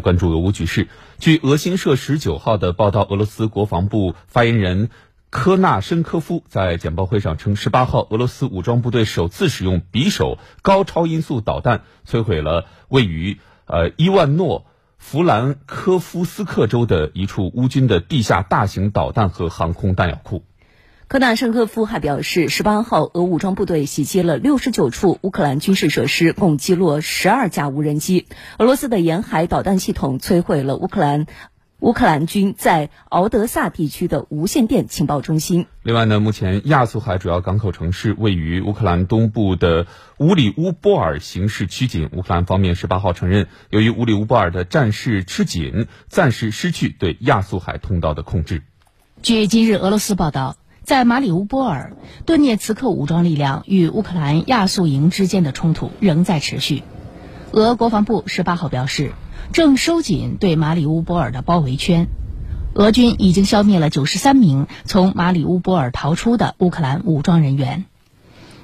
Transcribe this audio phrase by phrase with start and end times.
[0.00, 0.88] 关注俄乌局势。
[1.18, 4.90] 据俄新社十九号的报道，俄罗斯国防部发言人
[5.30, 14.66] 科纳申科夫在简报会上称，十八号俄罗斯武装部队首次使用匕首高超音速导弹摧毁了位于呃伊万诺
[14.96, 20.44] 弗兰科夫斯克州的一处乌军的地下大型导弹和航空弹药库。
[21.08, 28.26] 科纳申科夫还表示，十八号，俄武装部队袭击了六十九处乌克兰军事设施，共击落十二架无人机。
[28.58, 31.24] 俄罗斯的沿海导弹系统摧毁了乌克兰
[31.80, 35.64] 乌克兰军在敖德萨地区的无线电情报中心。
[35.82, 39.86] 另外呢，目前亚速海主要港口城市位于乌克兰东部的
[40.18, 42.10] 乌里乌波尔形势趋紧。
[42.12, 48.62] 乌克兰方面十八号承认，由于乌里乌波尔的战事吃紧，暂时失去对亚速海通道的控制。
[49.22, 50.56] 据今日俄罗斯报道。
[50.88, 56.82] 在马里乌波尔，顿涅茨克武装力量与乌克兰亚速营之间的冲突仍在持续。
[57.52, 59.12] 俄国防部十八号表示，
[59.52, 62.06] 正收紧对马里乌波尔的包围圈。
[62.72, 67.84] 俄军已经消灭了九十三名从马里乌波尔逃出的乌克兰武装人员。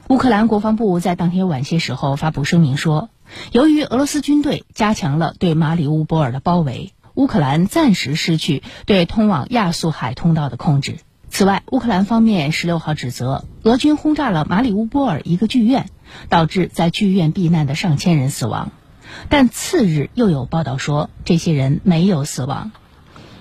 [0.09, 3.11] 乌克兰国防部在当天晚些时候发布声明说，
[3.53, 10.97] 由于俄罗斯军队加强了对马里乌波尔的包围，乌克兰暂时失去对通往亚速海通道的控制。
[11.35, 15.91] 此外，乌克兰方面十六号指责俄军轰炸了马里乌波尔一个剧院，
[16.29, 18.71] 导致在剧院避难的上千人死亡。
[19.29, 22.71] 但次日又有报道说，这些人没有死亡。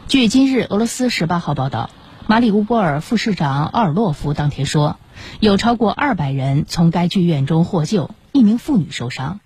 [0.08, 1.92] 据今日俄罗斯十八号报道，
[2.26, 4.98] 马里乌波尔副市长奥尔洛夫当天说，
[5.40, 9.40] 有超过二百人从该剧院中获救，一名妇女受伤。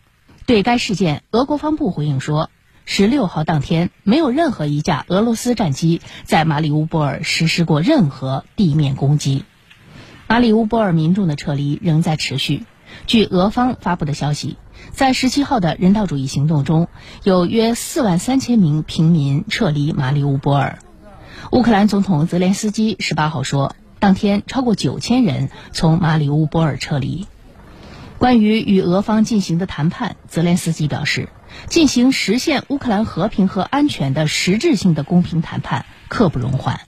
[0.45, 2.49] 对该事件，俄国防部回应说。
[2.89, 9.43] 十六号当天，没有任何一架俄罗斯战机在马里乌波尔实施过任何地面攻击。
[10.25, 12.65] 马里乌波尔民众的撤离仍在持续。
[13.05, 14.55] 据俄方发布的消息，
[14.91, 16.87] 在十七号的人道主义行动中，
[17.23, 20.79] 有约四万三千名平民撤离马里乌波尔。
[21.51, 27.27] 乌克兰总统泽连斯基十八号说，当天超过九千人从马里乌波尔撤离。
[28.17, 31.29] 关于与俄方进行的谈判，泽连斯基表示。
[31.69, 36.81] 进行实现乌克兰和平和安全的实质性的公平谈判刻不容缓。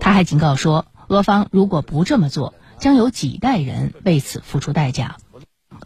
[0.00, 5.16] 他还警告说，俄方如果不这么做，将有几代人为此付出代价。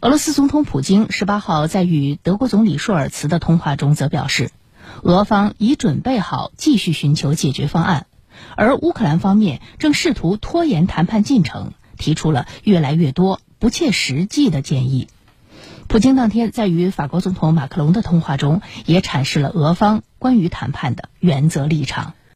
[0.01, 4.51] 俄罗斯总统普京十八号在与德国总理舒尔茨的通话中则表示，
[5.03, 8.07] 俄方已准备好继续寻求解决方案，
[8.55, 15.07] 而乌克兰方面正试图拖延谈判进程，提出了越来越多不切实际的建议。
[15.87, 22.13] 普京当天在与法国总统马克龙的通话中，也阐释了俄方关于谈判的原则立场。